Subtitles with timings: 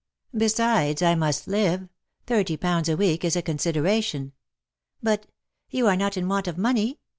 [0.35, 1.87] Besides, I must live—
[2.25, 4.31] thirty pounds a week is a consideration.^^"
[5.03, 5.27] But—
[5.69, 6.97] you are not in want of money